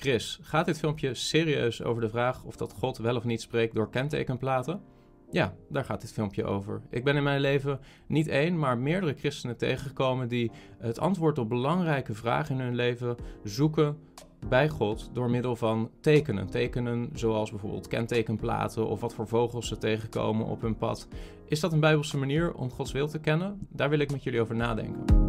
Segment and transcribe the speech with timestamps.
[0.00, 3.74] Chris, gaat dit filmpje serieus over de vraag of dat God wel of niet spreekt
[3.74, 4.80] door kentekenplaten?
[5.30, 6.82] Ja, daar gaat dit filmpje over.
[6.90, 11.48] Ik ben in mijn leven niet één, maar meerdere christenen tegengekomen die het antwoord op
[11.48, 13.98] belangrijke vragen in hun leven zoeken
[14.48, 16.46] bij God door middel van tekenen.
[16.46, 21.08] Tekenen zoals bijvoorbeeld kentekenplaten of wat voor vogels ze tegenkomen op hun pad.
[21.48, 23.66] Is dat een bijbelse manier om Gods wil te kennen?
[23.68, 25.19] Daar wil ik met jullie over nadenken.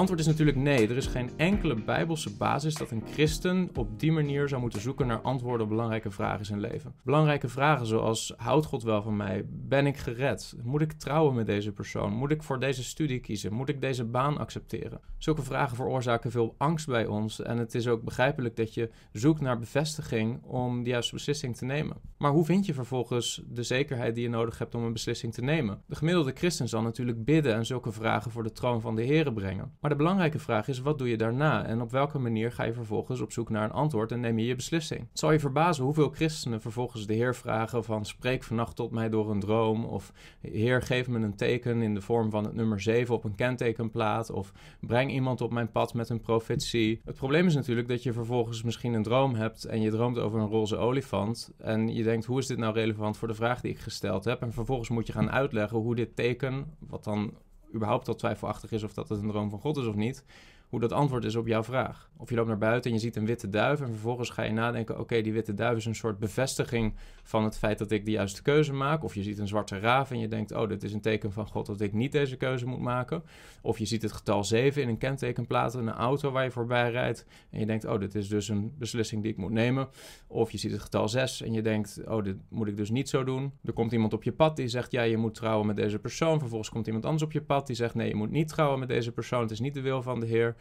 [0.00, 0.88] Antwoord is natuurlijk nee.
[0.88, 5.06] Er is geen enkele bijbelse basis dat een christen op die manier zou moeten zoeken
[5.06, 6.94] naar antwoorden op belangrijke vragen in zijn leven.
[7.02, 9.44] Belangrijke vragen zoals: houdt God wel van mij?
[9.48, 10.54] Ben ik gered?
[10.62, 12.12] Moet ik trouwen met deze persoon?
[12.12, 13.52] Moet ik voor deze studie kiezen?
[13.52, 15.00] Moet ik deze baan accepteren?
[15.18, 19.40] Zulke vragen veroorzaken veel angst bij ons en het is ook begrijpelijk dat je zoekt
[19.40, 21.96] naar bevestiging om de juiste beslissing te nemen.
[22.18, 25.42] Maar hoe vind je vervolgens de zekerheid die je nodig hebt om een beslissing te
[25.42, 25.82] nemen?
[25.86, 29.32] De gemiddelde christen zal natuurlijk bidden en zulke vragen voor de troon van de Here
[29.32, 29.72] brengen.
[29.90, 31.64] De belangrijke vraag is: wat doe je daarna?
[31.64, 34.46] En op welke manier ga je vervolgens op zoek naar een antwoord en neem je
[34.46, 35.00] je beslissing?
[35.00, 39.08] Het zal je verbazen hoeveel christenen vervolgens de Heer vragen: van spreek vannacht tot mij
[39.08, 39.84] door een droom.
[39.84, 43.34] Of Heer, geef me een teken in de vorm van het nummer 7 op een
[43.34, 44.30] kentekenplaat.
[44.30, 47.00] Of breng iemand op mijn pad met een profetie.
[47.04, 50.40] Het probleem is natuurlijk dat je vervolgens misschien een droom hebt en je droomt over
[50.40, 51.52] een roze olifant.
[51.56, 54.42] En je denkt: hoe is dit nou relevant voor de vraag die ik gesteld heb?
[54.42, 57.34] En vervolgens moet je gaan uitleggen hoe dit teken, wat dan
[57.74, 60.24] überhaupt al twijfelachtig is of dat het een droom van God is of niet
[60.70, 62.10] hoe dat antwoord is op jouw vraag.
[62.16, 64.52] Of je loopt naar buiten en je ziet een witte duif en vervolgens ga je
[64.52, 68.10] nadenken: oké, die witte duif is een soort bevestiging van het feit dat ik de
[68.10, 69.04] juiste keuze maak.
[69.04, 71.46] Of je ziet een zwarte raaf en je denkt: oh, dit is een teken van
[71.46, 73.22] God dat ik niet deze keuze moet maken.
[73.62, 76.90] Of je ziet het getal 7 in een kentekenplaat in een auto waar je voorbij
[76.90, 79.88] rijdt en je denkt: oh, dit is dus een beslissing die ik moet nemen.
[80.26, 83.08] Of je ziet het getal 6 en je denkt: oh, dit moet ik dus niet
[83.08, 83.52] zo doen.
[83.64, 86.38] Er komt iemand op je pad die zegt: ja, je moet trouwen met deze persoon.
[86.38, 88.88] Vervolgens komt iemand anders op je pad die zegt: nee, je moet niet trouwen met
[88.88, 89.42] deze persoon.
[89.42, 90.56] Het is niet de wil van de Heer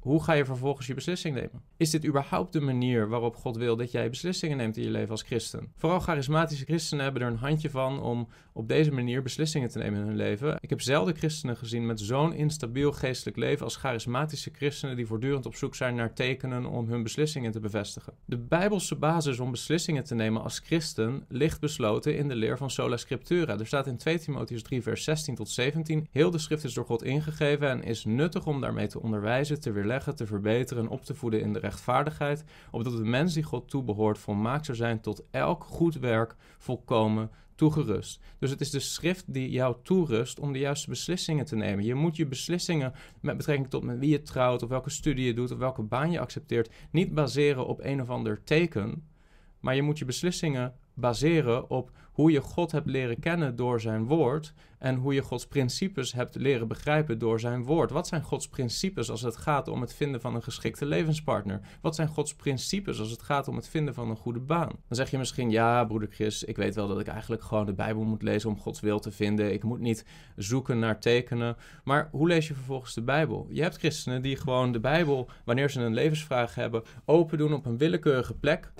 [0.00, 1.62] hoe ga je vervolgens je beslissing nemen?
[1.76, 5.10] Is dit überhaupt de manier waarop God wil dat jij beslissingen neemt in je leven
[5.10, 5.72] als christen?
[5.76, 10.00] Vooral charismatische christenen hebben er een handje van om op deze manier beslissingen te nemen
[10.00, 10.58] in hun leven.
[10.60, 15.46] Ik heb zelden christenen gezien met zo'n instabiel geestelijk leven als charismatische christenen die voortdurend
[15.46, 18.12] op zoek zijn naar tekenen om hun beslissingen te bevestigen.
[18.24, 22.70] De bijbelse basis om beslissingen te nemen als christen ligt besloten in de leer van
[22.70, 23.58] sola scriptura.
[23.58, 26.84] Er staat in 2 Timotheus 3 vers 16 tot 17: Heel de schrift is door
[26.84, 31.04] God ingegeven en is nuttig om daarmee te onderwijzen, te weerleggen, te verbeteren en op
[31.04, 35.24] te voeden in de rechtvaardigheid, opdat de mens die God toebehoort volmaakt zou zijn tot
[35.30, 38.20] elk goed werk volkomen toegerust.
[38.38, 41.84] Dus het is de schrift die jou toerust om de juiste beslissingen te nemen.
[41.84, 45.34] Je moet je beslissingen met betrekking tot met wie je trouwt, of welke studie je
[45.34, 49.08] doet, of welke baan je accepteert, niet baseren op een of ander teken.
[49.60, 54.06] Maar je moet je beslissingen baseren op hoe je God hebt leren kennen door zijn
[54.06, 57.90] woord en hoe je Gods principes hebt leren begrijpen door zijn woord.
[57.90, 61.60] Wat zijn Gods principes als het gaat om het vinden van een geschikte levenspartner?
[61.80, 64.68] Wat zijn Gods principes als het gaat om het vinden van een goede baan?
[64.68, 67.72] Dan zeg je misschien, ja, broeder Chris, ik weet wel dat ik eigenlijk gewoon de
[67.72, 69.52] Bijbel moet lezen om Gods wil te vinden.
[69.52, 70.04] Ik moet niet
[70.36, 71.56] zoeken naar tekenen.
[71.84, 73.46] Maar hoe lees je vervolgens de Bijbel?
[73.50, 77.66] Je hebt christenen die gewoon de Bijbel, wanneer ze een levensvraag hebben, open doen op
[77.66, 78.72] een willekeurige plek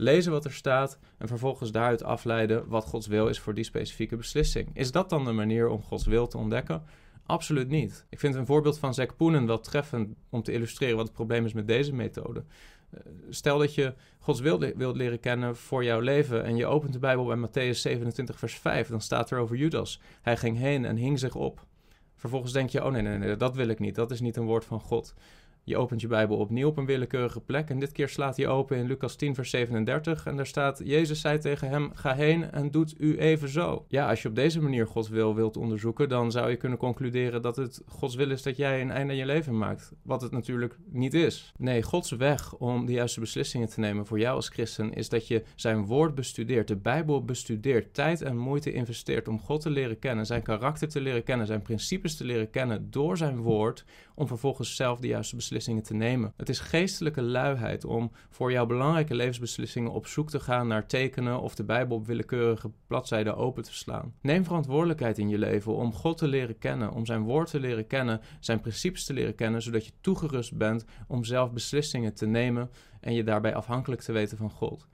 [0.00, 4.16] lezen wat er staat en vervolgens daaruit afleiden wat Gods wil is voor die specifieke
[4.16, 4.70] beslissing.
[4.72, 6.82] Is dat dan de manier om Gods wil te ontdekken?
[7.26, 8.06] Absoluut niet.
[8.08, 11.44] Ik vind een voorbeeld van Zack Poenen wel treffend om te illustreren wat het probleem
[11.44, 12.44] is met deze methode.
[12.90, 16.92] Eh, stel dat je Gods wil wilt leren kennen voor jouw leven en je opent
[16.92, 20.00] de Bijbel bij Matthäus 27, vers 5, dan staat er over Judas.
[20.22, 21.66] Hij ging heen en hing zich op.
[22.16, 23.94] Vervolgens denk je, oh nee, nee, nee, dat wil ik niet.
[23.94, 25.14] Dat is niet een woord van God.
[25.64, 27.70] Je opent je Bijbel opnieuw op een willekeurige plek.
[27.70, 30.26] En dit keer slaat hij open in Lucas 10, vers 37.
[30.26, 33.84] En daar staat: Jezus zei tegen hem: Ga heen en doet u even zo.
[33.88, 37.42] Ja, als je op deze manier Gods wil wilt onderzoeken, dan zou je kunnen concluderen
[37.42, 39.92] dat het Gods wil is dat jij een einde aan je leven maakt.
[40.02, 41.52] Wat het natuurlijk niet is.
[41.56, 45.28] Nee, Gods weg om de juiste beslissingen te nemen voor jou als christen is dat
[45.28, 49.98] je zijn woord bestudeert, de Bijbel bestudeert, tijd en moeite investeert om God te leren
[49.98, 53.84] kennen, zijn karakter te leren kennen, zijn principes te leren kennen door zijn woord,
[54.14, 56.32] om vervolgens zelf de juiste beslissingen beslissingen te nemen.
[56.36, 61.40] Het is geestelijke luiheid om voor jouw belangrijke levensbeslissingen op zoek te gaan naar tekenen
[61.40, 64.14] of de Bijbel op willekeurige bladzijden open te slaan.
[64.20, 67.86] Neem verantwoordelijkheid in je leven om God te leren kennen, om zijn woord te leren
[67.86, 72.70] kennen, zijn principes te leren kennen, zodat je toegerust bent om zelf beslissingen te nemen
[73.00, 74.86] en je daarbij afhankelijk te weten van God.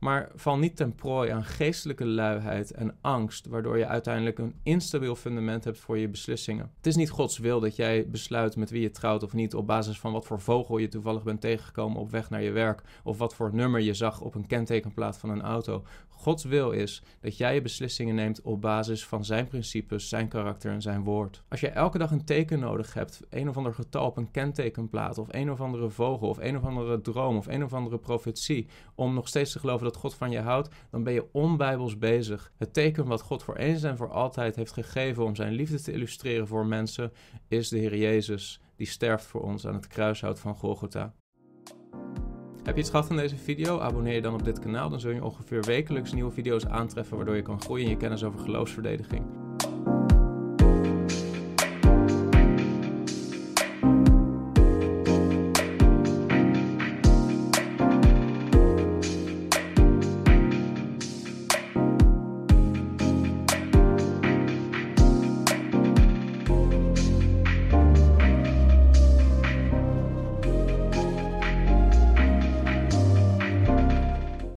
[0.00, 5.14] Maar val niet ten prooi aan geestelijke luiheid en angst, waardoor je uiteindelijk een instabiel
[5.14, 6.70] fundament hebt voor je beslissingen.
[6.76, 9.66] Het is niet Gods wil dat jij besluit met wie je trouwt of niet op
[9.66, 13.18] basis van wat voor vogel je toevallig bent tegengekomen op weg naar je werk of
[13.18, 15.84] wat voor nummer je zag op een kentekenplaat van een auto.
[16.08, 20.72] Gods wil is dat jij je beslissingen neemt op basis van zijn principes, zijn karakter
[20.72, 21.42] en zijn woord.
[21.48, 25.18] Als je elke dag een teken nodig hebt, een of ander getal op een kentekenplaat,
[25.18, 28.66] of een of andere vogel, of een of andere droom, of een of andere profetie,
[28.94, 32.52] om nog steeds te geloven dat God van je houdt, dan ben je onbijbels bezig.
[32.56, 35.92] Het teken wat God voor eens en voor altijd heeft gegeven om zijn liefde te
[35.92, 37.12] illustreren voor mensen,
[37.48, 41.14] is de Heer Jezus, die sterft voor ons aan het kruishout van Golgotha.
[42.62, 43.80] Heb je iets gehad van deze video?
[43.80, 44.90] Abonneer je dan op dit kanaal.
[44.90, 48.24] Dan zul je ongeveer wekelijks nieuwe video's aantreffen waardoor je kan groeien in je kennis
[48.24, 49.39] over geloofsverdediging.